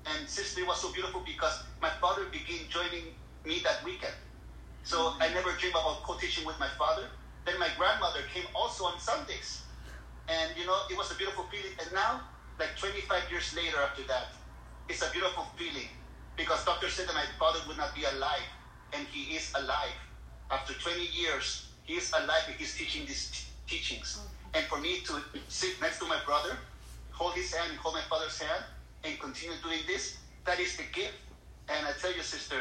And 0.05 0.27
sister, 0.27 0.61
it 0.61 0.67
was 0.67 0.81
so 0.81 0.91
beautiful 0.91 1.21
because 1.25 1.63
my 1.81 1.89
father 2.01 2.25
began 2.25 2.65
joining 2.69 3.13
me 3.45 3.61
that 3.63 3.83
weekend. 3.85 4.13
So 4.83 4.97
mm-hmm. 4.97 5.23
I 5.23 5.29
never 5.29 5.51
dreamed 5.57 5.75
about 5.75 6.03
co-teaching 6.03 6.45
with 6.45 6.59
my 6.59 6.69
father. 6.77 7.07
Then 7.45 7.59
my 7.59 7.69
grandmother 7.77 8.21
came 8.33 8.45
also 8.55 8.85
on 8.85 8.99
Sundays. 8.99 9.61
And 10.27 10.49
you 10.57 10.65
know, 10.65 10.77
it 10.89 10.97
was 10.97 11.11
a 11.11 11.15
beautiful 11.15 11.45
feeling. 11.51 11.77
And 11.79 11.93
now 11.93 12.21
like 12.59 12.77
25 12.77 13.31
years 13.31 13.55
later 13.55 13.77
after 13.81 14.03
that, 14.03 14.33
it's 14.87 15.01
a 15.01 15.11
beautiful 15.11 15.47
feeling 15.57 15.89
because 16.37 16.63
doctor 16.65 16.89
said 16.89 17.07
that 17.07 17.15
my 17.15 17.25
father 17.39 17.59
would 17.67 17.77
not 17.77 17.95
be 17.95 18.03
alive, 18.03 18.47
and 18.93 19.07
he 19.07 19.35
is 19.35 19.51
alive. 19.55 19.95
After 20.51 20.73
20 20.73 20.99
years, 21.07 21.67
he 21.83 21.95
is 21.95 22.11
alive 22.11 22.43
and 22.47 22.55
he's 22.55 22.75
teaching 22.77 23.05
these 23.05 23.47
teachings. 23.67 24.19
Mm-hmm. 24.19 24.57
And 24.57 24.65
for 24.65 24.79
me 24.79 25.01
to 25.01 25.21
sit 25.47 25.81
next 25.81 25.99
to 25.99 26.05
my 26.05 26.19
brother, 26.25 26.57
hold 27.11 27.33
his 27.33 27.53
hand 27.53 27.71
and 27.71 27.79
hold 27.79 27.95
my 27.95 28.01
father's 28.09 28.39
hand, 28.39 28.63
and 29.03 29.19
continue 29.19 29.55
doing 29.63 29.79
this, 29.87 30.17
that 30.45 30.59
is 30.59 30.77
the 30.77 30.83
gift. 30.93 31.13
And 31.69 31.85
I 31.87 31.91
tell 31.99 32.13
you, 32.15 32.21
sister, 32.21 32.57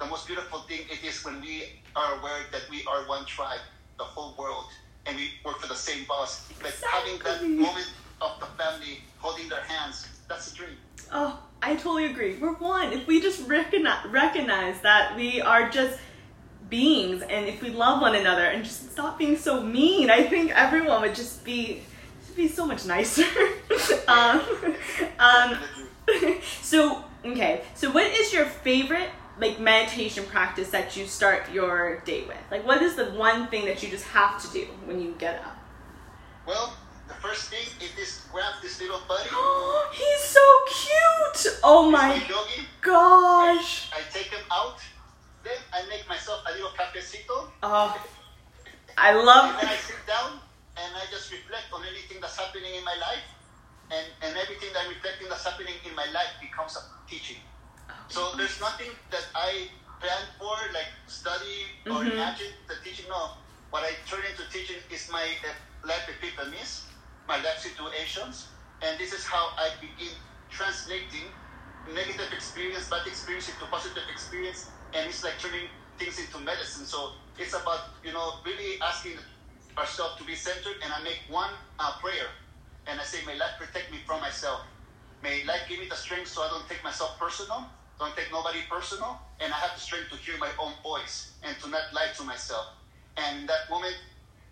the 0.00 0.06
most 0.06 0.26
beautiful 0.26 0.60
thing 0.60 0.80
it 0.90 1.04
is 1.04 1.24
when 1.24 1.40
we 1.40 1.80
are 1.96 2.18
aware 2.18 2.46
that 2.52 2.62
we 2.70 2.84
are 2.84 3.06
one 3.08 3.24
tribe, 3.24 3.60
the 3.98 4.04
whole 4.04 4.34
world, 4.38 4.66
and 5.06 5.16
we 5.16 5.30
work 5.44 5.60
for 5.60 5.68
the 5.68 5.74
same 5.74 6.04
boss. 6.04 6.48
But 6.60 6.70
exactly. 6.70 7.12
having 7.12 7.18
that 7.24 7.42
moment 7.44 7.92
of 8.20 8.40
the 8.40 8.46
family 8.46 9.00
holding 9.18 9.48
their 9.48 9.62
hands. 9.62 10.08
That's 10.28 10.52
a 10.52 10.56
dream. 10.56 10.76
Oh, 11.12 11.38
I 11.62 11.74
totally 11.74 12.06
agree. 12.06 12.36
We're 12.36 12.54
one. 12.54 12.92
If 12.92 13.06
we 13.06 13.20
just 13.20 13.46
recognize, 13.48 14.06
recognize 14.06 14.80
that 14.82 15.16
we 15.16 15.40
are 15.40 15.68
just 15.70 15.98
beings 16.68 17.22
and 17.22 17.46
if 17.46 17.62
we 17.62 17.70
love 17.70 18.02
one 18.02 18.14
another 18.14 18.44
and 18.44 18.62
just 18.62 18.92
stop 18.92 19.18
being 19.18 19.36
so 19.36 19.62
mean, 19.62 20.10
I 20.10 20.22
think 20.24 20.50
everyone 20.52 21.00
would 21.02 21.14
just 21.14 21.44
be 21.44 21.82
be 22.36 22.46
so 22.46 22.64
much 22.64 22.86
nicer. 22.86 23.24
um, 24.08 24.40
um, 25.18 25.58
so 26.62 27.04
okay, 27.24 27.62
so 27.74 27.90
what 27.90 28.06
is 28.06 28.32
your 28.32 28.44
favorite 28.44 29.10
like 29.40 29.58
meditation 29.60 30.24
practice 30.24 30.70
that 30.70 30.96
you 30.96 31.06
start 31.06 31.50
your 31.52 32.00
day 32.00 32.22
with? 32.22 32.36
Like, 32.50 32.66
what 32.66 32.82
is 32.82 32.94
the 32.94 33.06
one 33.06 33.48
thing 33.48 33.64
that 33.66 33.82
you 33.82 33.88
just 33.88 34.04
have 34.06 34.40
to 34.42 34.52
do 34.52 34.66
when 34.84 35.00
you 35.00 35.14
get 35.18 35.40
up? 35.44 35.56
Well, 36.46 36.74
the 37.08 37.14
first 37.24 37.48
thing 37.48 37.64
is 37.80 37.90
this 37.96 38.28
grab 38.30 38.60
this 38.62 38.80
little 38.80 39.00
buddy. 39.08 39.28
He's 39.92 40.22
so 40.22 40.44
cute. 40.68 41.58
Oh 41.64 41.90
my, 41.90 42.20
gosh. 42.80 43.90
I, 43.92 43.98
I, 43.98 44.02
take 44.12 44.28
him 44.28 44.44
out. 44.52 44.78
Then 45.42 45.56
I 45.72 45.88
make 45.88 46.06
myself 46.08 46.44
a 46.48 46.52
little 46.52 46.70
cafecito. 46.76 47.48
Oh, 47.62 47.96
I 48.96 49.12
love. 49.14 49.56
And 49.56 49.62
then 49.62 49.72
I 49.72 49.76
sit 49.76 50.02
down 50.06 50.38
and 50.76 50.90
I 50.94 51.04
just 51.10 51.32
reflect 51.32 51.72
on 51.72 51.82
anything 51.88 52.20
that's 52.20 52.36
happening 52.36 52.74
in 52.76 52.84
my 52.84 52.94
life, 53.00 53.24
and 53.90 54.06
and 54.22 54.36
everything 54.36 54.68
that 54.74 54.84
I'm 54.84 54.92
reflecting 54.92 55.28
that's 55.28 55.44
happening 55.44 55.74
in 55.88 55.94
my 55.96 56.06
life 56.12 56.36
becomes 56.40 56.76
a 56.76 56.82
teaching. 57.08 57.40
So 58.08 58.36
there's 58.36 58.60
nothing 58.60 58.92
that 59.10 59.26
I 59.34 59.68
plan 60.00 60.24
for, 60.38 60.56
like 60.72 60.92
study 61.06 61.72
or 61.86 62.04
mm-hmm. 62.04 62.12
imagine 62.12 62.52
the 62.68 62.76
teaching. 62.84 63.06
No, 63.08 63.36
what 63.70 63.82
I 63.84 63.96
turn 64.08 64.24
into 64.28 64.44
teaching 64.52 64.80
is 64.92 65.08
my 65.10 65.24
uh, 65.44 65.88
life 65.88 66.08
epiphanies 66.08 66.88
my 67.28 67.36
life 67.36 67.58
situations, 67.58 68.54
and 68.82 68.98
this 68.98 69.12
is 69.12 69.26
how 69.26 69.50
I 69.58 69.70
begin 69.80 70.14
translating 70.48 71.34
negative 71.86 72.32
experience, 72.32 72.88
bad 72.88 73.06
experience 73.06 73.48
into 73.48 73.66
positive 73.66 74.04
experience, 74.10 74.70
and 74.94 75.06
it's 75.08 75.22
like 75.24 75.38
turning 75.38 75.68
things 75.98 76.18
into 76.18 76.38
medicine. 76.40 76.86
So 76.86 77.12
it's 77.38 77.54
about 77.54 77.80
you 78.04 78.12
know 78.12 78.40
really 78.44 78.80
asking 78.82 79.18
ourselves 79.78 80.16
to 80.18 80.24
be 80.24 80.34
centered, 80.34 80.76
and 80.82 80.92
I 80.92 81.02
make 81.02 81.20
one 81.28 81.52
uh, 81.78 81.92
prayer, 82.00 82.28
and 82.86 83.00
I 83.00 83.04
say, 83.04 83.24
"May 83.26 83.36
life 83.36 83.56
protect 83.58 83.90
me 83.92 83.98
from 84.06 84.20
myself. 84.20 84.62
May 85.22 85.44
life 85.44 85.66
give 85.68 85.80
me 85.80 85.86
the 85.88 85.96
strength 85.96 86.28
so 86.28 86.42
I 86.42 86.48
don't 86.48 86.68
take 86.68 86.84
myself 86.84 87.18
personal, 87.18 87.66
don't 87.98 88.14
take 88.16 88.30
nobody 88.32 88.62
personal, 88.70 89.20
and 89.40 89.52
I 89.52 89.58
have 89.58 89.74
the 89.74 89.80
strength 89.80 90.10
to 90.10 90.16
hear 90.16 90.38
my 90.38 90.50
own 90.58 90.74
voice 90.82 91.32
and 91.42 91.58
to 91.60 91.68
not 91.68 91.84
lie 91.92 92.08
to 92.16 92.24
myself." 92.24 92.66
And 93.16 93.48
that 93.48 93.68
moment, 93.70 93.96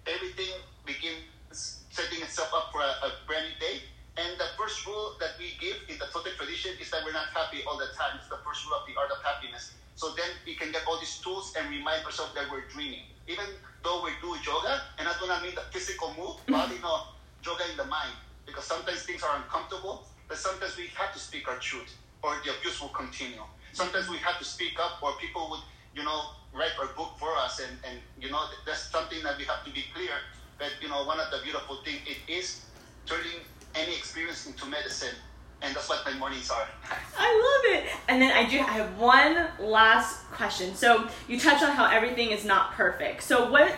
everything 0.07 0.51
begins 0.85 1.86
setting 1.97 2.21
itself 2.21 2.53
up 2.53 2.69
for 2.69 2.85
a, 2.85 2.93
a 3.09 3.11
brand 3.25 3.49
new 3.49 3.57
day. 3.57 3.81
And 4.21 4.37
the 4.37 4.53
first 4.61 4.85
rule 4.85 5.17
that 5.17 5.41
we 5.41 5.57
give 5.57 5.81
in 5.89 5.97
the 5.97 6.05
Toltec 6.13 6.37
tradition 6.37 6.77
is 6.77 6.93
that 6.93 7.01
we're 7.09 7.17
not 7.17 7.33
happy 7.33 7.65
all 7.65 7.81
the 7.81 7.89
time. 7.97 8.21
It's 8.21 8.29
the 8.29 8.41
first 8.45 8.69
rule 8.69 8.77
of 8.77 8.85
the 8.85 8.93
art 9.01 9.09
of 9.09 9.21
happiness. 9.25 9.73
So 9.97 10.13
then 10.13 10.29
we 10.45 10.61
can 10.61 10.73
get 10.77 10.85
all 10.85 11.01
these 11.01 11.17
tools 11.25 11.57
and 11.57 11.73
remind 11.73 12.05
ourselves 12.05 12.37
that 12.37 12.53
we're 12.53 12.69
dreaming. 12.69 13.09
Even 13.29 13.49
though 13.81 14.05
we 14.05 14.13
do 14.21 14.37
yoga, 14.45 14.85
and 15.01 15.09
I 15.09 15.17
do 15.17 15.25
not 15.25 15.41
mean 15.41 15.57
the 15.57 15.65
physical 15.73 16.13
move, 16.21 16.37
mm-hmm. 16.45 16.53
but 16.53 16.69
you 16.69 16.81
know, 16.85 17.17
yoga 17.41 17.65
in 17.73 17.81
the 17.81 17.89
mind. 17.89 18.13
Because 18.45 18.69
sometimes 18.69 19.09
things 19.09 19.25
are 19.25 19.41
uncomfortable, 19.41 20.05
but 20.29 20.37
sometimes 20.37 20.77
we 20.77 20.93
have 21.01 21.17
to 21.17 21.19
speak 21.19 21.49
our 21.49 21.57
truth, 21.57 21.97
or 22.21 22.37
the 22.45 22.53
abuse 22.53 22.77
will 22.81 22.93
continue. 22.93 23.41
Sometimes 23.73 24.09
we 24.09 24.21
have 24.21 24.37
to 24.39 24.45
speak 24.45 24.77
up, 24.77 25.01
or 25.01 25.17
people 25.17 25.49
would, 25.49 25.65
you 25.97 26.05
know, 26.05 26.37
write 26.53 26.77
our 26.79 26.93
book 26.93 27.17
for 27.19 27.33
us, 27.37 27.61
and, 27.61 27.73
and 27.89 28.01
you 28.21 28.31
know, 28.31 28.45
that's 28.65 28.93
something 28.93 29.21
that 29.25 29.37
we 29.37 29.45
have 29.45 29.65
to 29.65 29.73
be 29.73 29.85
clear 29.93 30.13
but 30.59 30.71
you 30.81 30.89
know, 30.89 31.05
one 31.05 31.21
of 31.21 31.31
the 31.31 31.39
beautiful 31.43 31.79
things 31.85 32.01
it 32.07 32.33
is 32.33 32.65
turning 33.07 33.41
any 33.75 33.95
experience 33.95 34.47
into 34.47 34.67
medicine. 34.67 35.15
And 35.63 35.75
that's 35.75 35.89
what 35.89 36.05
my 36.05 36.13
mornings 36.19 36.51
are. 36.51 36.67
I 37.19 37.63
love 37.65 37.77
it. 37.79 37.91
And 38.09 38.21
then 38.21 38.33
I 38.33 38.49
do 38.49 38.59
I 38.59 38.73
have 38.73 38.99
one 38.99 39.49
last 39.59 40.25
question. 40.31 40.75
So 40.75 41.09
you 41.29 41.41
touch 41.41 41.63
on 41.63 41.71
how 41.71 41.87
everything 41.91 42.31
is 42.31 42.45
not 42.45 42.73
perfect. 42.73 43.23
So 43.23 43.51
what 43.51 43.73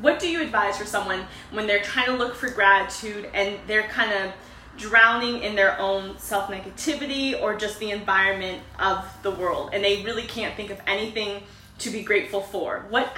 what 0.00 0.18
do 0.18 0.28
you 0.28 0.40
advise 0.40 0.78
for 0.78 0.86
someone 0.86 1.26
when 1.50 1.66
they're 1.66 1.82
trying 1.82 2.06
to 2.06 2.14
look 2.14 2.34
for 2.34 2.48
gratitude 2.48 3.28
and 3.34 3.58
they're 3.66 3.88
kind 3.88 4.12
of 4.12 4.32
drowning 4.78 5.42
in 5.42 5.54
their 5.54 5.78
own 5.78 6.18
self 6.18 6.48
negativity 6.48 7.38
or 7.40 7.56
just 7.56 7.78
the 7.78 7.90
environment 7.90 8.62
of 8.78 9.04
the 9.22 9.30
world 9.30 9.70
and 9.72 9.84
they 9.84 10.02
really 10.04 10.22
can't 10.22 10.56
think 10.56 10.70
of 10.70 10.80
anything 10.86 11.42
to 11.78 11.90
be 11.90 12.02
grateful 12.02 12.40
for? 12.40 12.86
What 12.88 13.14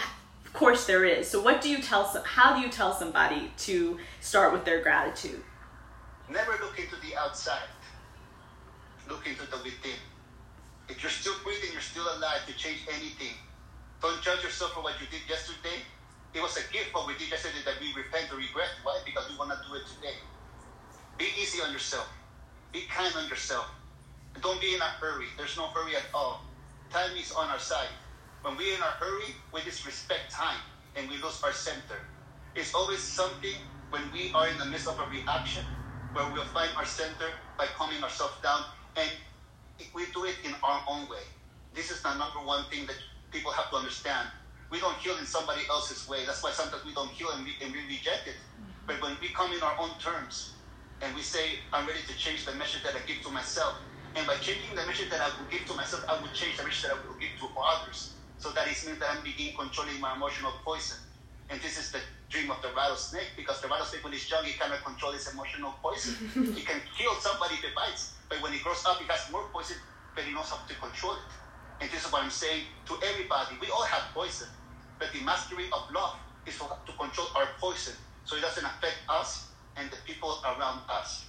of 0.50 0.58
course 0.58 0.84
there 0.84 1.04
is. 1.04 1.30
So 1.30 1.40
what 1.40 1.60
do 1.60 1.70
you 1.70 1.80
tell 1.80 2.04
how 2.26 2.56
do 2.56 2.60
you 2.60 2.70
tell 2.70 2.92
somebody 2.92 3.52
to 3.58 3.98
start 4.20 4.52
with 4.52 4.64
their 4.64 4.82
gratitude? 4.82 5.42
Never 6.28 6.58
look 6.60 6.76
into 6.76 6.96
the 7.06 7.16
outside. 7.16 7.70
Look 9.08 9.28
into 9.28 9.48
the 9.48 9.58
within. 9.58 9.98
If 10.88 11.02
you're 11.04 11.10
still 11.10 11.34
breathing, 11.44 11.70
you're 11.72 11.80
still 11.80 12.02
alive 12.02 12.40
to 12.48 12.52
change 12.54 12.80
anything. 12.90 13.34
Don't 14.02 14.20
judge 14.22 14.42
yourself 14.42 14.72
for 14.72 14.82
what 14.82 14.94
you 15.00 15.06
did 15.06 15.22
yesterday. 15.28 15.86
It 16.34 16.42
was 16.42 16.56
a 16.56 16.72
gift 16.72 16.94
what 16.94 17.06
we 17.06 17.14
did 17.14 17.30
yesterday 17.30 17.62
that 17.64 17.74
we 17.80 17.94
repent 17.94 18.32
or 18.32 18.36
regret. 18.36 18.70
Why? 18.82 18.98
Because 19.04 19.30
we 19.30 19.36
want 19.36 19.52
to 19.52 19.58
do 19.68 19.76
it 19.76 19.86
today. 19.86 20.18
Be 21.16 21.26
easy 21.40 21.62
on 21.62 21.72
yourself. 21.72 22.08
Be 22.72 22.82
kind 22.90 23.14
on 23.14 23.28
yourself. 23.28 23.70
Don't 24.42 24.60
be 24.60 24.74
in 24.74 24.80
a 24.80 24.90
hurry. 24.98 25.26
There's 25.36 25.56
no 25.56 25.68
hurry 25.68 25.94
at 25.94 26.10
all. 26.12 26.42
Time 26.90 27.16
is 27.16 27.30
on 27.30 27.48
our 27.50 27.58
side. 27.58 27.94
When 28.42 28.56
we're 28.56 28.74
in 28.74 28.80
a 28.80 28.92
hurry, 28.96 29.36
we 29.52 29.60
disrespect 29.62 30.30
time 30.30 30.60
and 30.96 31.08
we 31.10 31.16
lose 31.18 31.42
our 31.44 31.52
center. 31.52 32.00
It's 32.54 32.74
always 32.74 33.00
something 33.00 33.56
when 33.90 34.02
we 34.12 34.32
are 34.32 34.48
in 34.48 34.56
the 34.56 34.64
midst 34.64 34.88
of 34.88 34.98
a 34.98 35.06
reaction 35.10 35.64
where 36.14 36.24
we'll 36.32 36.46
find 36.46 36.70
our 36.76 36.86
center 36.86 37.28
by 37.58 37.66
calming 37.76 38.02
ourselves 38.02 38.34
down 38.42 38.64
and 38.96 39.10
we 39.94 40.04
do 40.14 40.24
it 40.24 40.36
in 40.44 40.54
our 40.62 40.82
own 40.88 41.08
way. 41.08 41.24
This 41.74 41.90
is 41.90 42.02
the 42.02 42.14
number 42.16 42.40
one 42.40 42.64
thing 42.70 42.86
that 42.86 42.96
people 43.30 43.52
have 43.52 43.68
to 43.70 43.76
understand. 43.76 44.28
we 44.70 44.78
don't 44.78 44.96
heal 44.98 45.18
in 45.18 45.26
somebody 45.26 45.62
else's 45.68 46.08
way. 46.08 46.24
That's 46.24 46.42
why 46.42 46.52
sometimes 46.52 46.84
we 46.84 46.94
don't 46.94 47.10
heal 47.10 47.28
and 47.34 47.44
we, 47.44 47.52
and 47.62 47.72
we 47.72 47.80
reject 47.88 48.28
it. 48.28 48.36
Mm-hmm. 48.38 48.86
But 48.86 49.02
when 49.02 49.16
we 49.20 49.28
come 49.28 49.52
in 49.52 49.60
our 49.62 49.76
own 49.78 49.90
terms 49.98 50.54
and 51.02 51.14
we 51.14 51.22
say, 51.22 51.58
I'm 51.72 51.86
ready 51.86 52.00
to 52.06 52.16
change 52.16 52.46
the 52.46 52.54
message 52.54 52.84
that 52.84 52.94
I 52.94 53.00
give 53.06 53.20
to 53.22 53.30
myself, 53.30 53.74
and 54.14 54.26
by 54.26 54.36
changing 54.36 54.74
the 54.74 54.86
message 54.86 55.10
that 55.10 55.20
I 55.20 55.26
will 55.26 55.46
give 55.50 55.66
to 55.66 55.74
myself, 55.74 56.04
I 56.08 56.20
will 56.20 56.32
change 56.32 56.56
the 56.56 56.64
message 56.64 56.82
that 56.82 56.92
I 56.92 57.06
will 57.06 57.18
give 57.18 57.30
to 57.40 57.46
others. 57.58 58.14
So 58.40 58.50
that 58.56 58.66
is 58.72 58.86
means 58.88 58.98
that 59.04 59.12
I'm 59.12 59.22
begin 59.22 59.52
controlling 59.52 60.00
my 60.00 60.16
emotional 60.16 60.52
poison. 60.64 60.96
And 61.52 61.60
this 61.60 61.76
is 61.76 61.92
the 61.92 62.00
dream 62.32 62.48
of 62.50 62.62
the 62.64 62.72
rattlesnake 62.72 63.36
because 63.36 63.60
the 63.60 63.68
rattlesnake, 63.68 64.02
when 64.02 64.16
it's 64.16 64.30
young, 64.30 64.46
it 64.48 64.56
cannot 64.56 64.80
control 64.82 65.12
its 65.12 65.28
emotional 65.28 65.76
poison. 65.84 66.16
it 66.56 66.64
can 66.64 66.80
kill 66.96 67.12
somebody 67.20 67.60
if 67.60 67.64
it 67.68 67.76
bites, 67.76 68.16
but 68.32 68.40
when 68.40 68.54
it 68.56 68.64
grows 68.64 68.80
up, 68.88 68.96
it 69.02 69.10
has 69.12 69.28
more 69.30 69.44
poison, 69.52 69.76
but 70.16 70.24
it 70.24 70.32
knows 70.32 70.48
how 70.48 70.64
to 70.64 70.74
control 70.80 71.12
it. 71.20 71.30
And 71.84 71.90
this 71.92 72.06
is 72.06 72.12
what 72.12 72.24
I'm 72.24 72.32
saying 72.32 72.64
to 72.88 72.96
everybody. 73.04 73.60
We 73.60 73.68
all 73.68 73.84
have 73.84 74.08
poison, 74.16 74.48
but 74.98 75.12
the 75.12 75.20
mastery 75.20 75.68
of 75.76 75.84
love 75.92 76.16
is 76.46 76.56
to, 76.58 76.64
to 76.64 76.92
control 76.96 77.28
our 77.36 77.48
poison 77.60 77.94
so 78.24 78.36
it 78.36 78.40
doesn't 78.40 78.64
affect 78.64 79.04
us 79.12 79.52
and 79.76 79.90
the 79.90 80.00
people 80.06 80.40
around 80.48 80.80
us. 80.88 81.28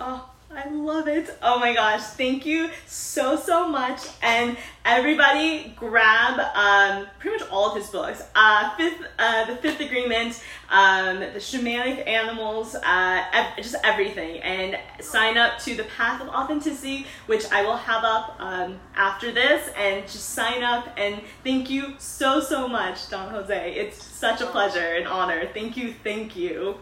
Oh, 0.00 0.28
I 0.54 0.68
love 0.70 1.08
it. 1.08 1.36
Oh 1.42 1.58
my 1.58 1.74
gosh, 1.74 2.02
thank 2.02 2.46
you 2.46 2.70
so, 2.86 3.36
so 3.36 3.68
much. 3.68 4.00
And 4.22 4.56
everybody 4.84 5.74
grab 5.76 6.38
um, 6.54 7.06
pretty 7.18 7.38
much 7.38 7.50
all 7.50 7.70
of 7.70 7.76
his 7.76 7.90
books. 7.90 8.22
Uh, 8.34 8.74
fifth, 8.76 9.02
uh, 9.18 9.46
the 9.46 9.56
Fifth 9.56 9.80
Agreement, 9.80 10.40
um, 10.70 11.20
the 11.20 11.40
Shamanic 11.40 12.06
Animals, 12.06 12.74
uh, 12.76 13.24
ev- 13.32 13.56
just 13.56 13.74
everything. 13.82 14.40
And 14.40 14.78
sign 15.00 15.36
up 15.36 15.58
to 15.60 15.74
the 15.74 15.84
Path 15.84 16.22
of 16.22 16.28
Authenticity, 16.28 17.06
which 17.26 17.50
I 17.50 17.62
will 17.62 17.76
have 17.76 18.04
up 18.04 18.36
um, 18.38 18.78
after 18.94 19.32
this. 19.32 19.68
And 19.76 20.04
just 20.04 20.30
sign 20.30 20.62
up. 20.62 20.88
And 20.96 21.20
thank 21.42 21.68
you 21.68 21.94
so, 21.98 22.40
so 22.40 22.68
much, 22.68 23.10
Don 23.10 23.30
Jose. 23.30 23.74
It's 23.74 24.02
such 24.02 24.40
a 24.40 24.46
pleasure 24.46 24.94
and 24.94 25.08
honor. 25.08 25.48
Thank 25.52 25.76
you, 25.76 25.92
thank 26.04 26.36
you. 26.36 26.78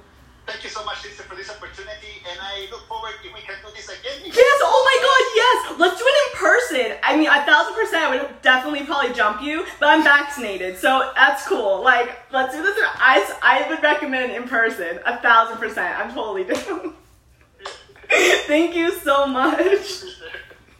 Thank 0.46 0.62
you 0.62 0.68
so 0.70 0.84
much, 0.84 1.02
Lisa, 1.04 1.22
for 1.22 1.36
this 1.36 1.50
opportunity, 1.50 2.20
and 2.30 2.38
I 2.40 2.68
look 2.70 2.86
forward 2.86 3.12
if 3.24 3.32
we 3.32 3.40
can 3.40 3.54
do 3.64 3.70
this 3.74 3.88
again. 3.88 4.20
Yes, 4.24 4.58
oh 4.62 4.80
my 4.84 4.96
god, 5.00 5.24
yes! 5.34 5.80
Let's 5.80 5.98
do 5.98 6.04
it 6.06 6.18
in 6.26 6.38
person. 6.38 6.98
I 7.02 7.16
mean, 7.16 7.28
a 7.28 7.44
thousand 7.46 7.74
percent 7.74 8.04
I 8.04 8.16
would 8.16 8.42
definitely 8.42 8.84
probably 8.84 9.14
jump 9.14 9.42
you, 9.42 9.64
but 9.80 9.88
I'm 9.88 10.02
vaccinated, 10.02 10.76
so 10.76 11.12
that's 11.14 11.46
cool. 11.46 11.82
Like, 11.82 12.30
let's 12.30 12.54
do 12.54 12.62
this. 12.62 12.78
I, 12.78 13.24
I 13.42 13.68
would 13.68 13.82
recommend 13.82 14.32
in 14.32 14.44
person, 14.44 15.00
a 15.06 15.18
thousand 15.18 15.58
percent. 15.58 15.98
I'm 15.98 16.12
totally 16.12 16.44
down. 16.44 16.94
Thank 18.46 18.76
you 18.76 18.92
so 19.00 19.26
much. 19.26 20.04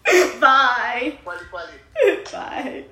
Bye. 0.41 1.19
Quali. 1.25 2.23
Bye. 2.33 2.85